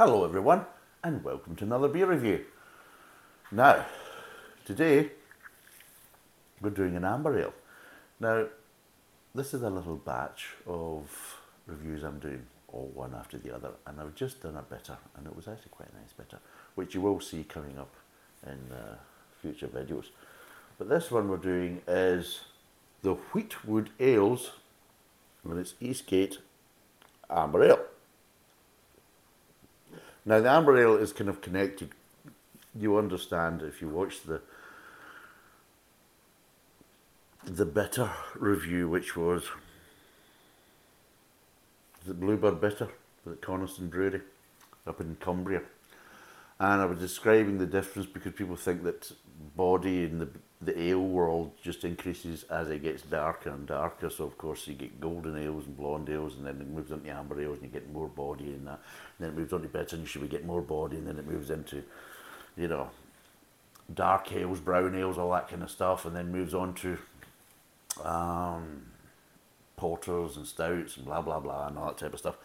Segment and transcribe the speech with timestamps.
[0.00, 0.64] Hello, everyone,
[1.04, 2.46] and welcome to another beer review.
[3.52, 3.84] Now,
[4.64, 5.10] today
[6.58, 7.52] we're doing an amber ale.
[8.18, 8.46] Now,
[9.34, 11.36] this is a little batch of
[11.66, 15.26] reviews I'm doing, all one after the other, and I've just done a bitter, and
[15.26, 16.38] it was actually quite a nice bitter,
[16.76, 17.92] which you will see coming up
[18.46, 18.96] in uh,
[19.42, 20.06] future videos.
[20.78, 22.40] But this one we're doing is
[23.02, 24.52] the Weetwood Ales,
[25.44, 26.38] and it's Eastgate
[27.28, 27.89] Amber Ale.
[30.30, 31.90] Now, the amber ale is kind of connected.
[32.72, 34.40] You understand if you watch the
[37.44, 39.42] the bitter review, which was
[42.06, 42.86] the Bluebird Bitter
[43.26, 44.20] at Coniston Brewery
[44.86, 45.62] up in Cumbria.
[46.60, 49.10] And I was describing the difference because people think that
[49.56, 50.28] body in the
[50.62, 54.10] the ale world just increases as it gets darker and darker.
[54.10, 57.10] So of course you get golden ales and blonde ales, and then it moves into
[57.10, 58.80] amber ales, and you get more body in that.
[59.18, 61.18] And then it moves on to bitter, and you should get more body, and then
[61.18, 61.82] it moves into,
[62.56, 62.90] you know,
[63.92, 66.98] dark ales, brown ales, all that kind of stuff, and then moves on to
[68.04, 68.82] um,
[69.76, 72.36] porters and stouts and blah blah blah and all that type of stuff.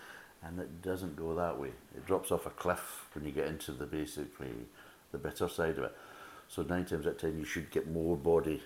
[0.42, 1.72] And it doesn't go that way.
[1.96, 4.52] It drops off a cliff when you get into the basically
[5.12, 5.98] the bitter side of it.
[6.48, 8.62] So nine times out of ten, you should get more body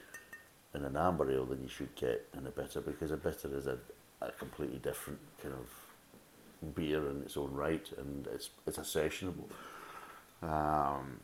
[0.75, 3.67] in an amber ale than you should get in a bitter because a bitter is
[3.67, 3.77] a,
[4.21, 9.49] a completely different kind of beer in its own right, and it's it's a sessionable,
[10.43, 11.19] um,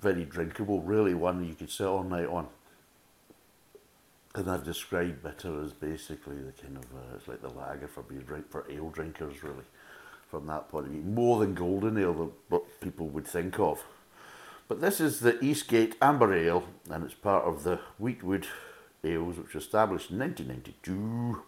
[0.00, 0.80] very drinkable.
[0.80, 2.46] Really, one you could sit all night on.
[4.36, 8.02] And I've described bitter as basically the kind of uh, it's like the lager for
[8.02, 9.64] beer drink for ale drinkers, really,
[10.28, 11.02] from that point of view.
[11.02, 13.84] More than golden ale, that what people would think of.
[14.66, 18.46] But this is the Eastgate Amber Ale, and it's part of the Weetwood
[19.04, 21.42] Ales, which was established in 1992.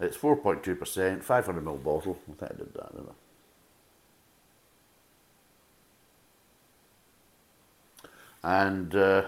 [0.00, 2.18] It's 4.2%, 500ml bottle.
[2.28, 3.14] I think I did that, didn't I?
[8.66, 9.24] And uh,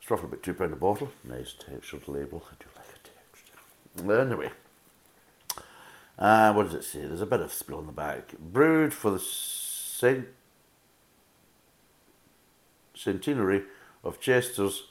[0.00, 1.10] it's roughly about £2 a bottle.
[1.24, 2.42] Nice textured label.
[2.50, 2.98] I do like a
[4.02, 4.20] texture.
[4.20, 4.50] Anyway,
[6.18, 7.00] uh, what does it say?
[7.00, 8.36] There's a bit of spill on the back.
[8.38, 10.26] Brewed for the St
[13.02, 13.62] centenary
[14.04, 14.84] of Chester's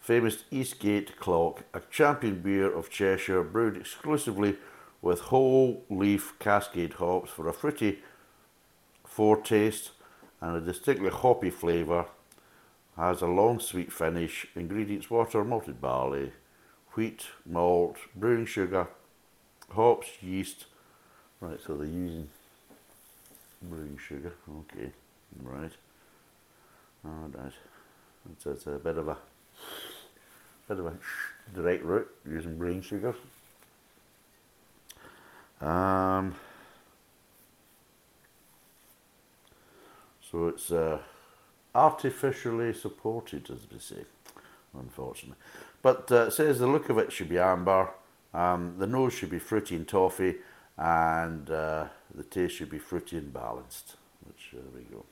[0.00, 4.56] famous Eastgate clock, a champion beer of Cheshire brewed exclusively
[5.00, 8.00] with whole leaf cascade hops for a fruity
[9.04, 9.90] foretaste
[10.40, 12.06] and a distinctly hoppy flavour.
[12.96, 14.46] Has a long sweet finish.
[14.54, 16.32] Ingredients water, malted barley,
[16.94, 18.88] wheat, malt, brewing sugar,
[19.70, 20.66] hops, yeast.
[21.40, 22.28] Right, so they're using
[23.62, 24.34] brewing sugar.
[24.60, 24.92] Okay,
[25.42, 25.72] right.
[27.04, 27.52] Oh, that.
[28.32, 29.16] It's, it's a bit of a
[30.68, 30.94] bit of a
[31.54, 33.14] direct route using green sugar.
[35.60, 36.34] Um,
[40.30, 40.98] so it's uh,
[41.74, 44.04] artificially supported, as we say,
[44.78, 45.38] unfortunately.
[45.82, 47.90] But uh, it says the look of it should be amber,
[48.32, 50.36] um, the nose should be fruity and toffee,
[50.78, 53.96] and uh, the taste should be fruity and balanced.
[54.24, 55.04] Which there we go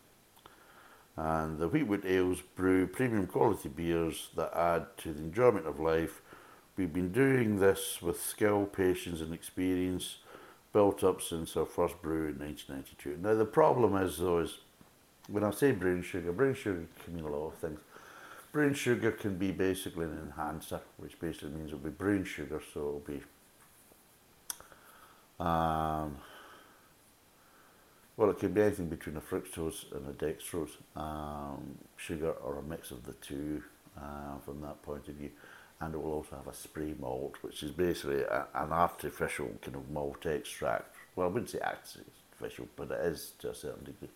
[1.16, 6.22] and the Weetwood Ales brew premium quality beers that add to the enjoyment of life.
[6.76, 10.18] We've been doing this with skill, patience, and experience
[10.72, 13.18] built up since our first brew in 1992.
[13.20, 14.58] Now, the problem is, though, is
[15.28, 17.80] when I say brewing sugar, brewing sugar can mean a lot of things.
[18.52, 22.80] Brewing sugar can be basically an enhancer, which basically means it'll be brewing sugar, so
[22.80, 23.20] it'll be
[25.38, 26.16] um,
[28.20, 32.62] well, it could be anything between a fructose and a dextrose um, sugar or a
[32.62, 33.62] mix of the two
[33.96, 35.30] uh, from that point of view.
[35.80, 39.74] And it will also have a spray malt, which is basically a, an artificial kind
[39.74, 40.94] of malt extract.
[41.16, 44.10] Well, I wouldn't say artificial, but it is to a certain degree.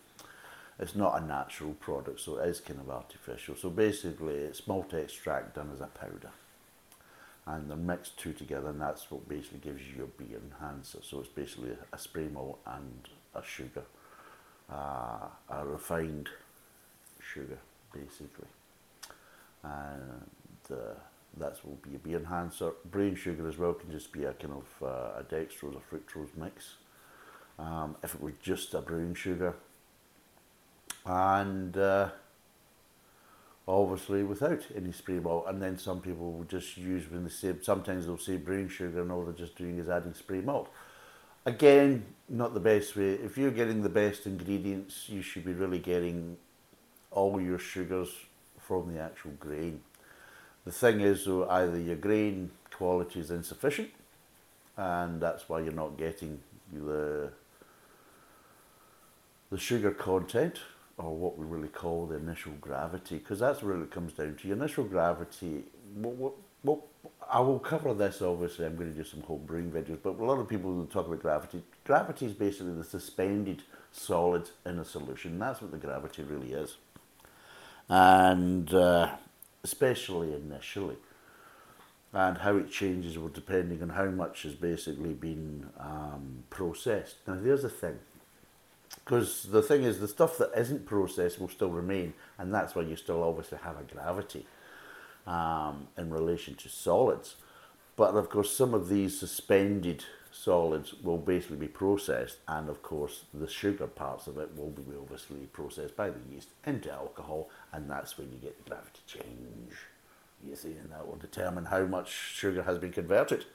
[0.77, 3.55] It's not a natural product, so it is kind of artificial.
[3.55, 6.29] So basically, it's malt extract done as a powder.
[7.47, 10.99] And they're mixed two together, and that's what basically gives you your beer enhancer.
[11.01, 13.83] So it's basically a spray malt and a sugar,
[14.71, 16.29] uh, a refined
[17.21, 17.59] sugar,
[17.93, 18.47] basically.
[19.63, 20.29] And
[20.71, 20.95] uh,
[21.37, 22.71] that will be a beer enhancer.
[22.85, 26.35] Brain sugar as well can just be a kind of uh, a dextrose or fructose
[26.37, 26.75] mix.
[27.57, 29.55] Um, if it was just a brown sugar,
[31.05, 32.09] and uh,
[33.67, 35.45] obviously without any spray malt.
[35.47, 39.01] And then some people will just use when they say sometimes they'll say brown sugar,
[39.01, 40.69] and all they're just doing is adding spray malt.
[41.45, 43.11] Again, not the best way.
[43.11, 46.37] If you're getting the best ingredients, you should be really getting
[47.11, 48.09] all your sugars
[48.59, 49.81] from the actual grain.
[50.65, 53.91] The thing is, though, either your grain quality is insufficient,
[54.75, 56.39] and that's why you're not getting
[56.73, 57.29] the
[59.51, 60.59] the sugar content,
[60.97, 64.47] or what we really call the initial gravity, because that's where it comes down to.
[64.47, 65.63] Your initial gravity,
[65.93, 66.33] what,
[66.63, 66.79] what,
[67.31, 70.23] I will cover this obviously, I'm going to do some home brewing videos, but a
[70.23, 71.63] lot of people will talk about gravity.
[71.83, 76.77] Gravity is basically the suspended solid in a solution, that's what the gravity really is.
[77.89, 79.15] And uh,
[79.63, 80.97] especially initially
[82.13, 87.15] and how it changes will depending on how much has basically been um, processed.
[87.27, 87.99] Now, there's the thing,
[89.03, 92.83] because the thing is, the stuff that isn't processed will still remain, and that's why
[92.83, 94.45] you still obviously have a gravity
[95.27, 97.35] um, in relation to solids.
[97.95, 103.25] But of course, some of these suspended solids will basically be processed, and of course,
[103.33, 107.89] the sugar parts of it will be obviously processed by the yeast into alcohol, and
[107.89, 109.73] that's when you get the gravity change
[110.47, 113.45] you see, and that will determine how much sugar has been converted.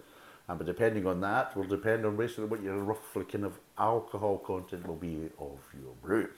[0.49, 4.39] And but depending on that will depend on basically what your roughly kind of alcohol
[4.39, 6.29] content will be of your brew.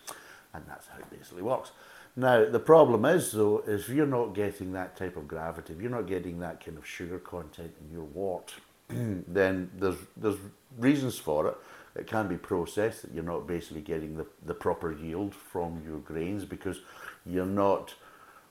[0.54, 1.72] And that's how it basically works.
[2.14, 5.80] Now the problem is though, is if you're not getting that type of gravity, if
[5.80, 8.54] you're not getting that kind of sugar content in your wort,
[8.88, 10.36] then there's there's
[10.78, 11.56] reasons for it.
[11.94, 15.98] It can be processed that you're not basically getting the, the proper yield from your
[15.98, 16.80] grains because
[17.26, 17.94] you're not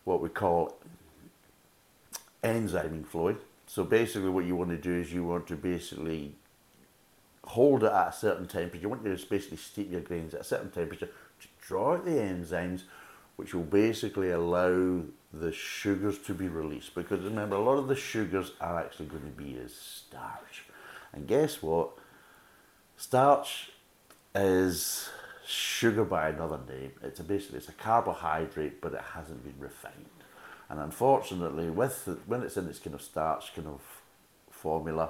[0.03, 0.77] what we call
[2.43, 3.37] enzyming fluid.
[3.65, 6.35] So basically what you want to do is you want to basically
[7.45, 8.81] hold it at a certain temperature.
[8.81, 12.11] You want to basically steep your grains at a certain temperature to draw out the
[12.11, 12.83] enzymes
[13.41, 15.01] which will basically allow
[15.33, 16.93] the sugars to be released.
[16.93, 20.65] Because remember, a lot of the sugars are actually going to be as starch.
[21.11, 21.89] And guess what?
[22.97, 23.71] Starch
[24.35, 25.09] is
[25.43, 26.91] sugar by another name.
[27.01, 30.05] It's a basically it's a carbohydrate, but it hasn't been refined.
[30.69, 33.81] And unfortunately, with the, when it's in this kind of starch kind of
[34.51, 35.09] formula,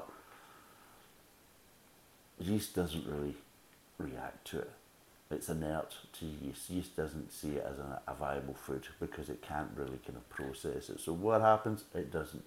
[2.39, 3.36] yeast doesn't really
[3.98, 4.72] react to it.
[5.31, 6.69] It's inert to yeast.
[6.69, 10.30] Yeast doesn't see it as a, a viable food because it can't really kind of
[10.30, 11.00] process it.
[11.00, 11.86] So what happens?
[11.95, 12.44] It doesn't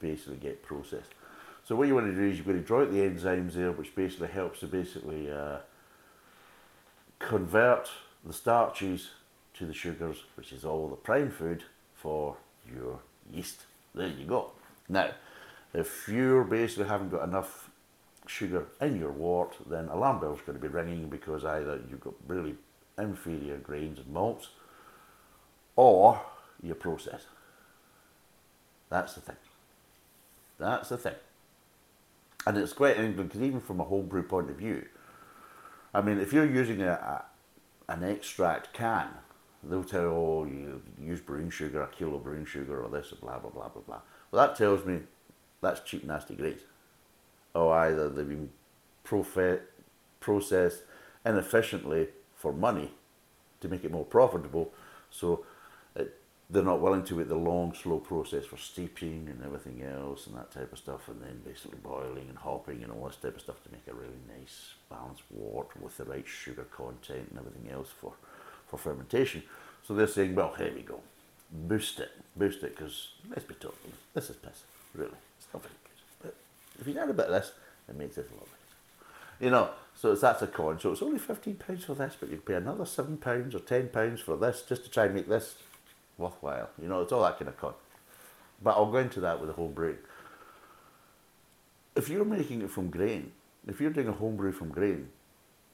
[0.00, 1.10] basically get processed.
[1.64, 3.72] So what you want to do is you've got to draw out the enzymes there,
[3.72, 5.58] which basically helps to basically uh,
[7.18, 7.90] convert
[8.24, 9.10] the starches
[9.54, 11.62] to the sugars, which is all the prime food,
[11.94, 12.36] for
[12.74, 13.60] your yeast.
[13.94, 14.52] There you go.
[14.88, 15.10] Now,
[15.74, 17.69] if you're basically haven't got enough
[18.30, 22.14] sugar in your wort, then alarm bell's going to be ringing because either you've got
[22.26, 22.54] really
[22.98, 24.50] inferior grains and malts,
[25.76, 26.20] or
[26.62, 27.26] your process.
[28.88, 29.36] That's the thing.
[30.58, 31.14] That's the thing.
[32.46, 34.86] And it's quite interesting because even from a homebrew point of view,
[35.92, 37.24] I mean, if you're using a, a
[37.92, 39.08] an extract can
[39.62, 43.10] they'll tell you, oh, you use brewing sugar, a kilo of brewing sugar, or this,
[43.20, 44.00] blah, blah, blah, blah, blah.
[44.30, 45.00] Well, that tells me
[45.60, 46.62] that's cheap, nasty grades.
[47.54, 48.50] Or either they've been
[49.04, 49.60] profe-
[50.20, 50.82] processed
[51.24, 52.90] inefficiently for money
[53.60, 54.72] to make it more profitable,
[55.10, 55.44] so
[55.94, 56.18] it,
[56.48, 60.36] they're not willing to wait the long, slow process for steeping and everything else and
[60.36, 63.42] that type of stuff, and then basically boiling and hopping and all this type of
[63.42, 67.70] stuff to make a really nice, balanced wort with the right sugar content and everything
[67.70, 68.14] else for
[68.68, 69.42] for fermentation.
[69.82, 71.00] So they're saying, well, here we go,
[71.52, 74.62] boost it, boost it, because let's be talking, this is piss,
[74.94, 75.18] really.
[75.38, 75.89] It's not very good.
[75.89, 75.89] But
[76.80, 77.52] if you add a bit of this,
[77.88, 78.56] it makes it a lot better.
[79.40, 80.78] You know, so that's a con.
[80.80, 83.18] So it's only £15 for this, but you pay another £7
[83.54, 85.56] or £10 for this just to try and make this
[86.18, 86.70] worthwhile.
[86.80, 87.74] You know, it's all that kind of con.
[88.62, 89.96] But I'll go into that with a home brew.
[91.96, 93.32] If you're making it from grain,
[93.66, 95.08] if you're doing a home brew from grain,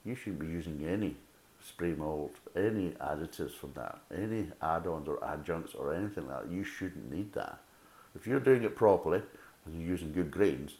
[0.04, 1.16] you shouldn't be using any
[1.64, 6.62] spray malt, any additives from that, any add-ons or adjuncts or anything like that, you
[6.62, 7.58] shouldn't need that.
[8.14, 9.22] If you're doing it properly
[9.64, 10.74] and you're using good grains,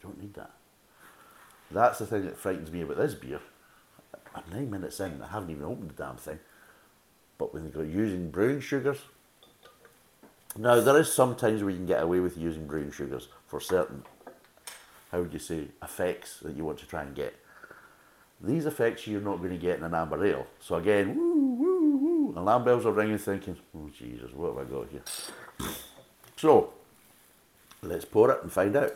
[0.00, 0.50] you don't need that.
[1.70, 3.40] That's the thing that frightens me about this beer.
[4.34, 6.38] I'm nine minutes in, I haven't even opened the damn thing.
[7.38, 8.98] But when they're using brewing sugars,
[10.56, 14.02] now there is sometimes where you can get away with using brewing sugars for certain,
[15.10, 17.34] how would you say, effects that you want to try and get.
[18.40, 20.46] These effects you're not going to get in an amber ale.
[20.60, 22.34] So again, woo, woo, woo.
[22.36, 25.02] Alarm bells are ringing thinking, oh Jesus, what have I got here?
[26.36, 26.72] So,
[27.82, 28.92] let's pour it and find out.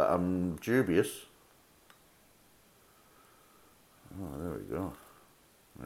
[0.00, 1.10] But I'm dubious.
[4.18, 4.94] Oh, there we go.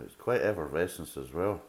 [0.05, 1.61] It's quite effervescence as well.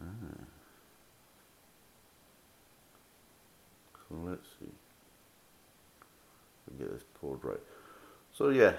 [0.00, 0.04] Ah.
[4.12, 4.70] let's see.
[6.70, 7.58] We get this poured right.
[8.32, 8.78] So yes,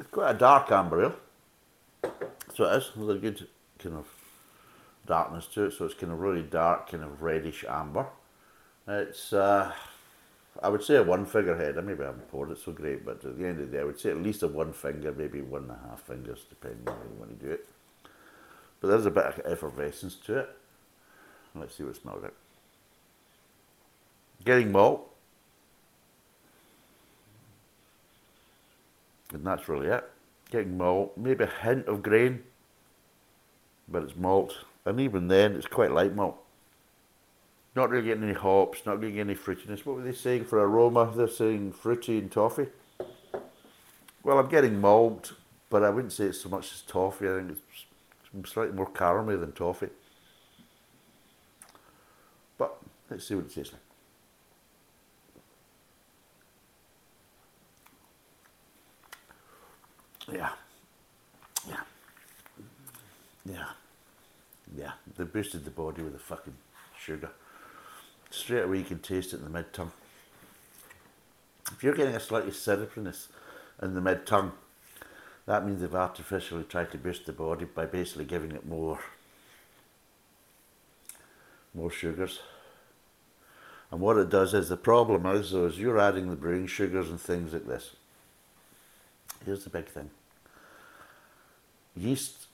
[0.00, 1.16] it's quite a dark amber ale.
[2.54, 2.90] So it is.
[2.96, 3.46] There's a good
[3.78, 4.06] kind of
[5.06, 5.72] darkness to it.
[5.72, 8.06] So it's kind of really dark, kind of reddish amber.
[8.88, 9.70] It's, uh,
[10.62, 11.76] I would say a one figure head.
[11.84, 13.84] Maybe I haven't poured it so great, but at the end of the day, I
[13.84, 16.94] would say at least a one finger, maybe one and a half fingers, depending on
[16.94, 17.68] how you want to do it.
[18.80, 20.50] But there's a bit of effervescence to it.
[21.54, 22.34] Let's see what it smells like.
[24.42, 25.10] Getting malt.
[29.34, 30.10] And that's really it.
[30.54, 32.44] Getting malt, maybe a hint of grain,
[33.88, 34.58] but it's malt.
[34.84, 36.36] And even then, it's quite light malt.
[37.74, 39.84] Not really getting any hops, not getting any fruitiness.
[39.84, 41.12] What were they saying for aroma?
[41.12, 42.68] They're saying fruity and toffee.
[44.22, 45.32] Well, I'm getting malt,
[45.70, 47.28] but I wouldn't say it's so much as toffee.
[47.28, 47.58] I think
[48.38, 49.90] it's slightly more caramel than toffee.
[52.58, 52.76] But
[53.10, 53.83] let's see what it tastes like.
[60.32, 60.50] Yeah.
[61.68, 61.80] Yeah.
[63.44, 63.66] Yeah.
[64.76, 64.92] Yeah.
[65.16, 66.54] They boosted the body with the fucking
[66.98, 67.30] sugar.
[68.30, 69.92] Straight away you can taste it in the mid tongue.
[71.72, 73.28] If you're getting a slightly syrupiness
[73.82, 74.52] in the mid tongue,
[75.46, 79.00] that means they've artificially tried to boost the body by basically giving it more
[81.74, 82.40] more sugars.
[83.90, 87.10] And what it does is the problem is though is you're adding the brewing sugars
[87.10, 87.96] and things like this.
[89.44, 90.10] Here's the big thing.
[91.96, 92.46] Yeast,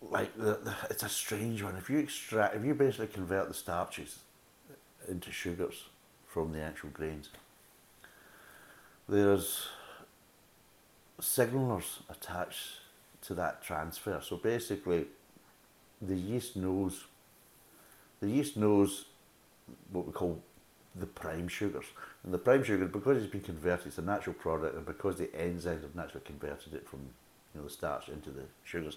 [0.00, 1.76] like the, the, it's a strange one.
[1.76, 4.20] If you extract, if you basically convert the starches
[5.06, 5.84] into sugars
[6.26, 7.28] from the actual grains,
[9.08, 9.68] there's
[11.20, 12.80] signalers attached
[13.22, 14.20] to that transfer.
[14.22, 15.06] So basically,
[16.00, 17.04] the yeast knows
[18.20, 19.04] the yeast knows
[19.92, 20.42] what we call
[20.98, 21.86] the prime sugars.
[22.24, 25.26] And the prime sugar, because it's been converted, it's a natural product, and because the
[25.26, 27.00] enzymes have naturally converted it from
[27.54, 28.96] you know, the starch into the sugars,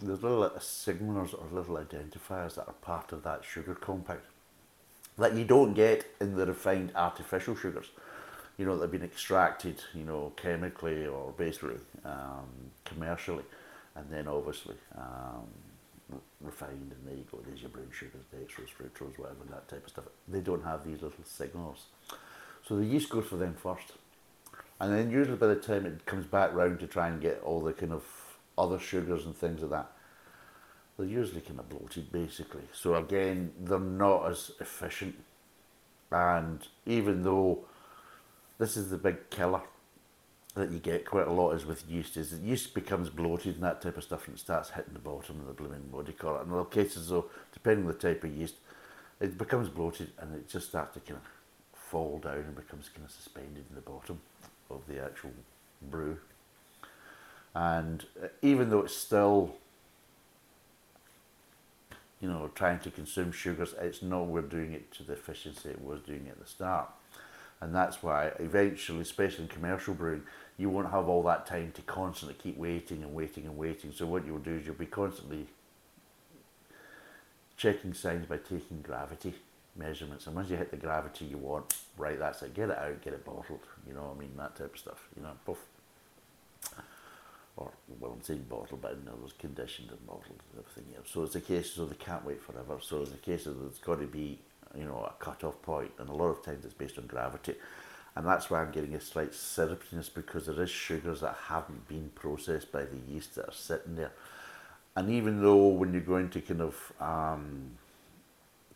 [0.00, 4.20] there's little signalers or little identifiers that are part of that sugar compound
[5.18, 7.86] that you don't get in the refined artificial sugars.
[8.58, 13.44] You know, that have been extracted, you know, chemically or basically um, commercially,
[13.94, 15.46] and then obviously um,
[16.40, 19.90] refined, and there you go, there's your brown sugars, dextrose, fructose, whatever, that type of
[19.90, 20.04] stuff.
[20.28, 21.86] They don't have these little signals.
[22.66, 23.92] So the yeast goes for them first.
[24.80, 27.60] And then usually by the time it comes back round to try and get all
[27.60, 28.04] the kind of
[28.58, 29.92] other sugars and things like that,
[30.96, 32.62] they're usually kind of bloated basically.
[32.72, 35.16] So again, they're not as efficient.
[36.10, 37.64] And even though
[38.58, 39.62] this is the big killer
[40.54, 43.64] that you get quite a lot is with yeast is that yeast becomes bloated and
[43.64, 46.42] that type of stuff and it starts hitting the bottom of the blooming body collar.
[46.42, 48.56] In other cases though, depending on the type of yeast,
[49.20, 53.04] it becomes bloated and it just starts to kind of fall down and becomes kind
[53.04, 54.20] of suspended in the bottom
[54.70, 55.30] of the actual
[55.90, 56.18] brew.
[57.54, 59.54] And uh, even though it's still,
[62.20, 66.00] you know, trying to consume sugars, it's nowhere doing it to the efficiency it was
[66.00, 66.90] doing at the start.
[67.62, 70.24] And that's why eventually, especially in commercial brewing,
[70.58, 73.92] you won't have all that time to constantly keep waiting and waiting and waiting.
[73.92, 75.46] So what you'll do is you'll be constantly
[77.56, 79.34] checking signs by taking gravity
[79.76, 80.26] measurements.
[80.26, 82.52] And once you hit the gravity you want, right, that's it.
[82.52, 83.60] Get it out, get it bottled.
[83.86, 85.08] You know, what I mean that type of stuff.
[85.16, 85.64] You know, both.
[87.56, 91.10] Or well, I'm saying bottled, but in other conditioned and bottled and everything else.
[91.12, 92.78] So it's a case so they can't wait forever.
[92.80, 94.40] So it's a case of there's got to be
[94.76, 97.54] you know a cut off point, and a lot of times it's based on gravity
[98.14, 102.10] and that's why I'm getting a slight syrupiness because there is sugars that haven't been
[102.14, 104.12] processed by the yeast that are sitting there.
[104.94, 107.78] And even though when you're going to kind of um,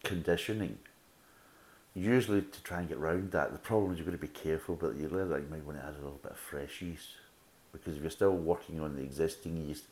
[0.03, 0.79] conditioning,
[1.95, 4.75] usually to try and get around that, the problem is you've got to be careful,
[4.75, 7.09] but you later you might want to add a little bit of fresh yeast
[7.73, 9.85] because if you're still working on the existing yeast,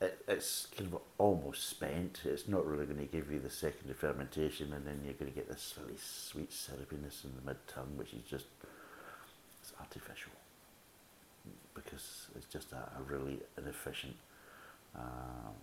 [0.00, 2.20] it, it's kind of almost spent.
[2.24, 5.36] It's not really going to give you the secondary fermentation, and then you're going to
[5.36, 8.46] get this really sweet syrupiness in the mid tongue, which is just
[9.60, 10.32] it's artificial
[11.74, 14.16] because it's just a, a really inefficient
[14.96, 15.54] um,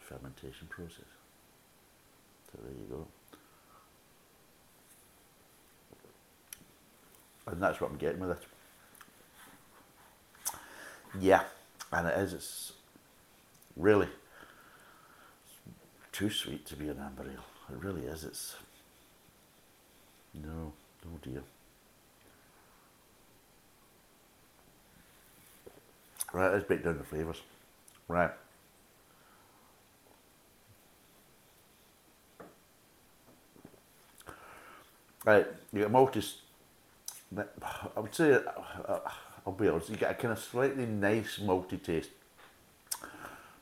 [0.00, 1.04] fermentation process.
[2.52, 3.06] So there you go.
[7.50, 8.42] And that's what I'm getting with it.
[11.18, 11.44] Yeah,
[11.92, 12.32] and it is.
[12.34, 12.72] It's
[13.78, 14.08] Really.
[16.12, 17.44] Too sweet to be an amber ale.
[17.72, 18.24] It really is.
[18.24, 18.56] It's.
[20.34, 20.72] No,
[21.06, 21.42] oh dear.
[26.32, 27.40] Right, let's break down the flavours.
[28.08, 28.30] Right.
[35.24, 36.24] Right, you get malty,
[37.36, 38.98] I would say, uh,
[39.46, 42.10] I'll be honest, you get a kind of slightly nice malty taste,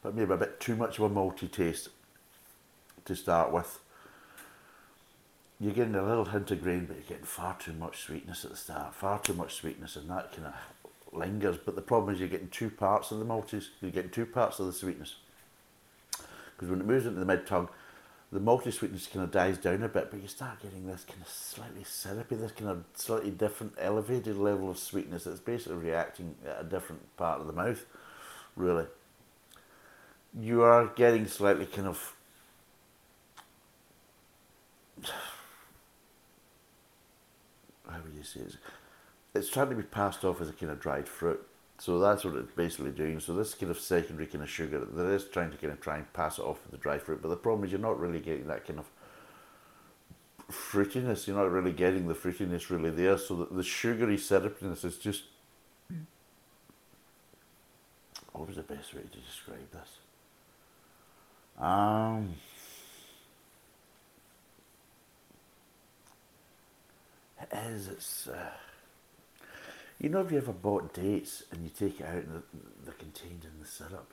[0.06, 1.88] but maybe a bit too much of a malty taste
[3.04, 3.80] to start with.
[5.58, 8.52] You're getting a little hint of grain, but you're getting far too much sweetness at
[8.52, 10.54] the start, far too much sweetness, and that kind of
[11.12, 11.56] lingers.
[11.56, 14.60] But the problem is you're getting two parts of the malties, you're getting two parts
[14.60, 15.16] of the sweetness.
[16.54, 17.68] Because when it moves into the mid tongue,
[18.30, 21.20] the malty sweetness kind of dies down a bit, but you start getting this kind
[21.20, 26.36] of slightly syrupy, this kind of slightly different, elevated level of sweetness that's basically reacting
[26.48, 27.84] at a different part of the mouth,
[28.54, 28.86] really.
[30.38, 32.16] You are getting slightly kind of.
[37.88, 38.56] How would you say it?
[39.34, 41.46] It's trying to be passed off as a kind of dried fruit
[41.78, 43.20] so that's what it's basically doing.
[43.20, 45.96] So this kind of secondary kind of sugar, that is trying to kind of try
[45.96, 48.20] and pass it off with the dry fruit, but the problem is you're not really
[48.20, 48.86] getting that kind of
[50.50, 51.26] fruitiness.
[51.26, 53.18] You're not really getting the fruitiness really there.
[53.18, 55.24] So the, the sugary syrupiness is just.
[55.88, 56.04] Hmm.
[58.32, 59.98] What was the best way to describe this?
[61.58, 62.34] Um.
[67.40, 67.88] It is.
[67.88, 68.28] It's.
[68.28, 68.50] Uh,
[69.98, 72.42] you know, if you ever bought dates and you take it out and
[72.84, 74.12] they're contained in the syrup,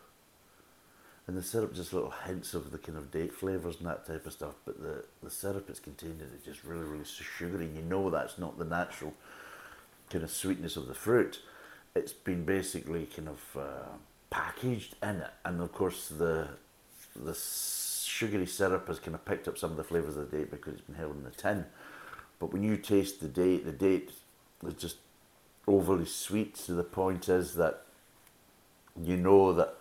[1.27, 4.25] and the syrup just little hints of the kind of date flavours and that type
[4.25, 7.69] of stuff, but the, the syrup it's contained in is just really, really sugary.
[7.75, 9.13] You know that's not the natural
[10.09, 11.41] kind of sweetness of the fruit.
[11.95, 13.89] It's been basically kind of uh,
[14.29, 16.49] packaged in it, and of course the
[17.15, 20.51] the sugary syrup has kind of picked up some of the flavours of the date
[20.51, 21.65] because it's been held in the tin.
[22.39, 24.11] But when you taste the date, the date
[24.65, 24.97] is just
[25.67, 26.57] overly sweet.
[26.57, 27.85] So the point is that
[29.01, 29.75] you know that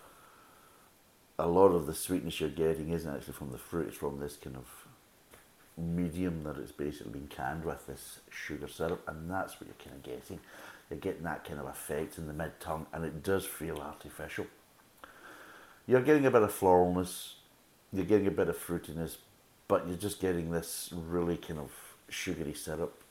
[1.37, 4.37] a lot of the sweetness you're getting isn't actually from the fruit, it's from this
[4.37, 4.65] kind of
[5.77, 9.95] medium that it's basically been canned with, this sugar syrup, and that's what you're kind
[9.95, 10.39] of getting.
[10.89, 14.45] You're getting that kind of effect in the mid tongue, and it does feel artificial.
[15.85, 17.33] You're getting a bit of floralness,
[17.91, 19.17] you're getting a bit of fruitiness,
[19.67, 21.71] but you're just getting this really kind of
[22.09, 23.01] sugary syrup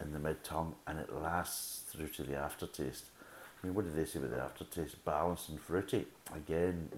[0.00, 3.06] in the mid tongue and it lasts through to the aftertaste.
[3.62, 5.02] I mean, what did they say about the aftertaste?
[5.04, 6.06] Balanced and fruity.
[6.34, 6.88] Again,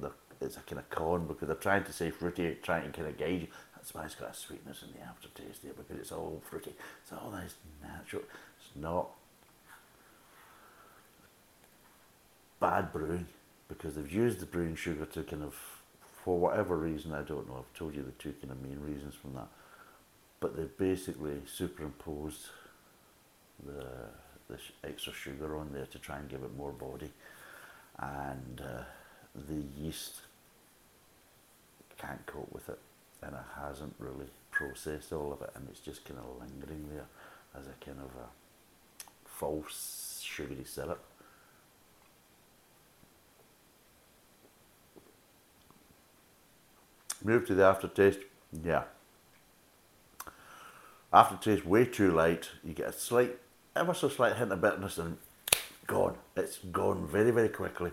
[0.41, 3.17] it's a kind of con because they're trying to say fruity, trying to kind of
[3.17, 3.49] gauge.
[3.77, 6.73] That's why it's got a sweetness in the aftertaste there because it's all fruity.
[7.03, 8.23] It's all nice natural.
[8.59, 9.09] It's not
[12.61, 13.27] bad brewing
[13.77, 15.55] because they've used the brown sugar to kind of,
[16.25, 17.59] for whatever reason, I don't know.
[17.59, 19.49] I've told you the two kind of main reasons from that.
[20.41, 22.49] But they've basically superimposed
[23.65, 23.87] the,
[24.49, 27.11] the extra sugar on there to try and give it more body.
[27.99, 28.83] And uh,
[29.49, 30.23] the yeast
[31.99, 32.79] can't cope with it
[33.23, 37.07] and it hasn't really processed all of it and it's just kind of lingering there
[37.59, 38.29] as a kind of a
[39.25, 41.05] false sugary syrup.
[47.25, 48.21] Move to the aftertaste.
[48.65, 48.85] Yeah.
[51.13, 52.51] Aftertaste way too light.
[52.65, 53.39] You get a slight
[53.75, 55.19] ever so slight hint of bitterness and
[55.87, 56.17] gone.
[56.37, 57.91] It's gone very, very quickly.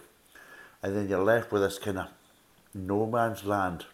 [0.82, 2.08] And then you're left with this kind of
[2.74, 3.86] no man's land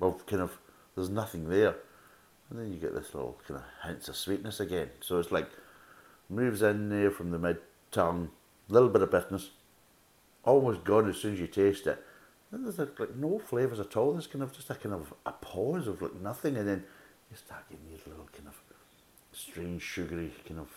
[0.00, 0.58] of kind of,
[0.94, 1.76] there's nothing there.
[2.50, 4.90] And then you get this little kind of hints of sweetness again.
[5.00, 5.48] So it's like,
[6.28, 7.58] moves in there from the mid
[7.90, 8.30] tongue,
[8.68, 9.50] little bit of bitterness,
[10.44, 12.02] almost gone as soon as you taste it.
[12.50, 14.12] There's like, no flavours at all.
[14.12, 16.84] There's kind of just a kind of a pause of like nothing, and then
[17.30, 18.54] you start getting these little kind of
[19.32, 20.68] strange sugary kind of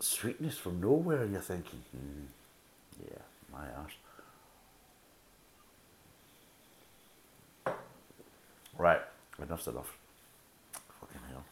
[0.00, 2.24] sweetness from nowhere, and you're thinking, hmm,
[3.04, 3.92] yeah, my ass.
[8.76, 9.00] Right,
[9.40, 9.96] enough's enough.
[11.00, 11.44] Fucking hell.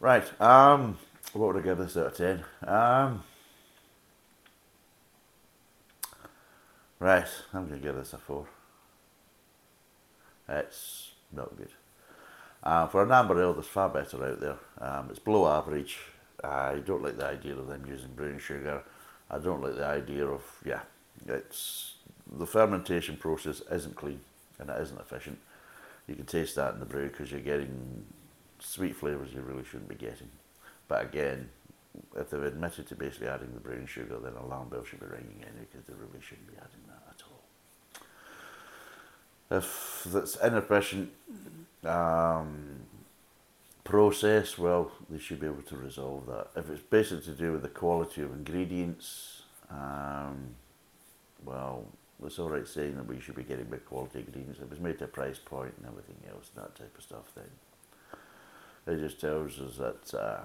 [0.00, 0.98] Right, um,
[1.34, 2.44] what would I give this out of 10?
[2.66, 3.22] Um,
[7.00, 8.46] right, I'm going to give this a 4.
[10.48, 11.70] It's not good.
[12.62, 14.58] Uh, for an amber ale, there's far better out there.
[14.78, 15.98] Um, it's below average.
[16.44, 18.82] I don't like the idea of them using brown sugar.
[19.30, 20.80] I don't like the idea of yeah,
[21.26, 21.94] it's
[22.30, 24.20] the fermentation process isn't clean
[24.58, 25.38] and it isn't efficient.
[26.06, 28.04] You can taste that in the brew because you're getting
[28.58, 30.30] sweet flavours you really shouldn't be getting.
[30.88, 31.50] But again,
[32.16, 35.40] if they've admitted to basically adding the brown sugar, then alarm bell should be ringing
[35.42, 37.42] in because they really shouldn't be adding that at all.
[39.58, 41.10] If that's inefficient,
[41.84, 42.80] um,
[43.84, 46.48] process, well, they should be able to resolve that.
[46.56, 50.54] If it's basically to do with the quality of ingredients, um,
[51.44, 51.86] well,
[52.24, 54.60] it's all right saying that we should be getting good quality ingredients.
[54.60, 57.50] It was made to a price point and everything else, that type of stuff, then
[58.86, 60.40] it just tells us that uh,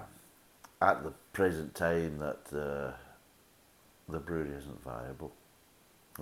[0.80, 2.92] at the present time that uh,
[4.08, 5.32] the brewery isn't viable.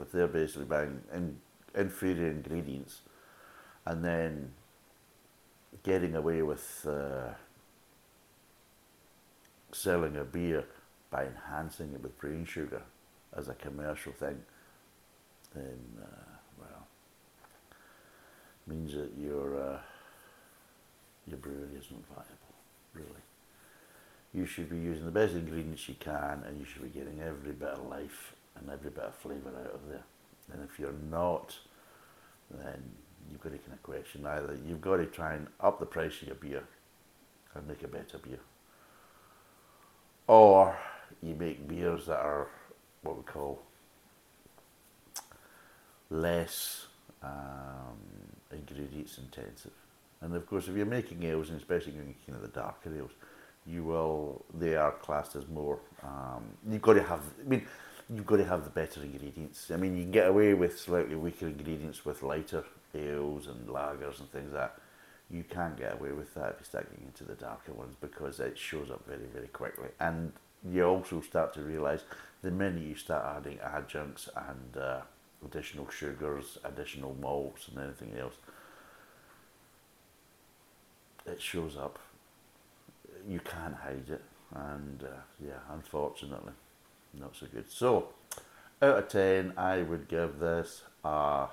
[0.01, 1.39] If they're basically buying in,
[1.75, 3.03] inferior ingredients
[3.87, 4.53] and then
[5.83, 7.33] getting away with uh,
[9.73, 10.65] selling a beer
[11.11, 12.83] by enhancing it with brain sugar
[13.37, 14.41] as a commercial thing,
[15.55, 16.87] then, uh, well,
[18.67, 19.79] means that your, uh,
[21.27, 22.55] your brewery isn't viable,
[22.95, 23.23] really.
[24.35, 27.53] You should be using the best ingredients you can and you should be getting every
[27.53, 30.03] bit of life and every bit of flavour out of there.
[30.53, 31.57] And if you're not,
[32.51, 32.83] then
[33.31, 36.21] you've got to kind of question either you've got to try and up the price
[36.23, 36.63] of your beer
[37.55, 38.41] and make a better beer,
[40.27, 40.77] or
[41.23, 42.49] you make beers that are
[43.03, 43.63] what we call
[46.11, 46.87] less
[47.23, 47.97] um,
[48.51, 49.73] ingredients intensive.
[50.21, 53.13] And of course, if you're making ales, and especially when you're making the darker ales,
[53.67, 55.79] you will they are classed as more.
[56.03, 57.23] Um, you've got to have.
[57.45, 57.67] I mean,
[58.13, 59.71] you've got to have the better ingredients.
[59.71, 64.21] I mean, you can get away with slightly weaker ingredients with lighter ales and lagers
[64.21, 64.79] and things like that.
[65.31, 68.41] You can't get away with that if you start getting into the darker ones because
[68.41, 69.89] it shows up very, very quickly.
[69.99, 70.33] And
[70.71, 72.03] you also start to realise
[72.43, 75.01] the minute you start adding adjuncts and uh,
[75.45, 78.35] additional sugars, additional malts, and anything else,
[81.27, 81.99] it shows up.
[83.27, 84.23] You can't hide it,
[84.55, 86.53] and uh, yeah, unfortunately,
[87.19, 87.71] not so good.
[87.71, 88.09] So,
[88.83, 91.49] out of ten, I would give this a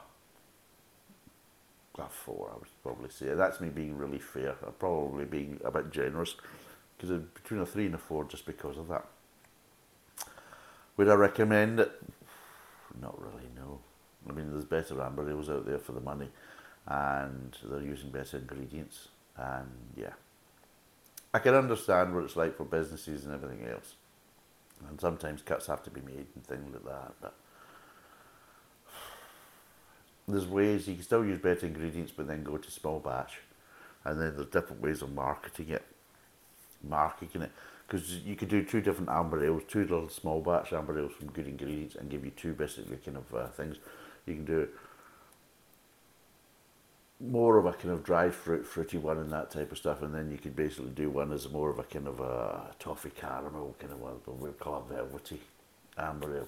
[2.00, 3.34] a four, I would probably say.
[3.34, 4.56] That's me being really fair.
[4.66, 6.36] I'm probably being a bit generous
[6.98, 9.06] because between a three and a four just because of that.
[10.98, 11.92] Would I recommend it?
[13.02, 13.80] Not really, no.
[14.30, 16.30] I mean, there's better amber ales out there for the money
[16.88, 19.10] and they're using better ingredients.
[19.38, 20.14] And yeah,
[21.34, 23.96] I can understand what it's like for businesses and everything else.
[24.88, 27.14] And sometimes cuts have to be made and things like that.
[27.22, 27.34] But
[30.28, 33.40] there's ways you can still use better ingredients, but then go to small batch,
[34.04, 35.84] and then there's different ways of marketing it,
[36.88, 37.52] marketing it,
[37.88, 41.30] because you could do two different amber ales, two little small batch amber ales from
[41.32, 43.78] good ingredients, and give you two basically kind of uh, things.
[44.26, 44.68] You can do
[47.24, 50.14] more of a kind of dry fruit, fruity one, and that type of stuff, and
[50.14, 53.76] then you could basically do one as more of a kind of a toffee caramel
[53.80, 55.40] kind of one, but we call it velvety
[55.98, 56.48] amber ale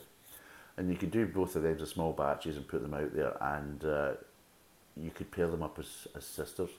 [0.78, 3.36] and you could do both of them as small batches and put them out there,
[3.42, 4.12] and uh,
[4.98, 6.70] you could pair them up as, as sisters,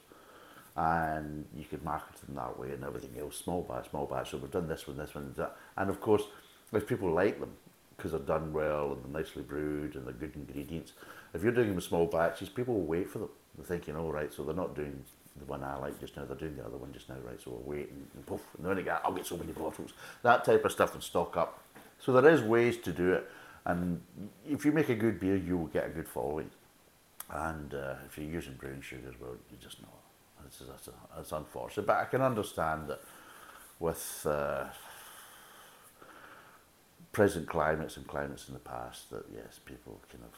[0.75, 4.31] and you could market them that way and everything else, small batch, small batch.
[4.31, 6.23] So we've done this one, this one, and that, and of course,
[6.73, 7.53] if people like them
[7.95, 10.93] because they're done well and they're nicely brewed and they're good ingredients,
[11.33, 13.29] if you're doing them in small batches, people will wait for them.
[13.57, 15.03] They're thinking, all oh, right, so they're not doing
[15.37, 17.39] the one I like just now, they're doing the other one just now, right?
[17.41, 19.93] So we'll wait and, and poof, and then I'll get so many bottles.
[20.23, 21.61] That type of stuff and stock up.
[21.99, 23.29] So there is ways to do it.
[23.65, 24.01] And
[24.47, 26.51] if you make a good beer, you will get a good following.
[27.29, 29.87] And uh, if you're using brown sugars, well, you just know
[30.45, 31.85] it's, a, that's unfortunate.
[31.85, 33.01] But I can understand that
[33.79, 34.65] with uh,
[37.15, 40.37] present climates and climates in the past, that yes, people kind of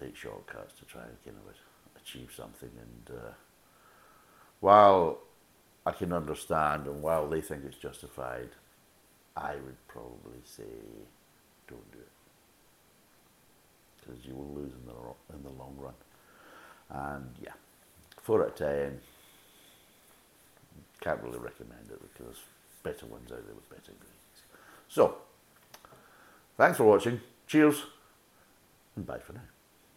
[0.00, 2.70] take shortcuts to try and kind of achieve something.
[2.80, 3.32] And uh,
[4.60, 5.18] while
[5.84, 8.50] I can understand, and while they think it's justified,
[9.36, 10.62] I would probably say
[11.66, 12.08] don't do it
[14.00, 15.94] because you will lose in the in the long run.
[16.90, 17.54] And yeah,
[18.22, 19.00] four out of ten.
[21.00, 22.36] Can't really recommend it because
[22.84, 24.42] there's better ones out there with better ingredients.
[24.88, 25.16] So,
[26.60, 27.20] thanks for watching.
[27.46, 27.84] Cheers,
[28.94, 29.40] and bye for now.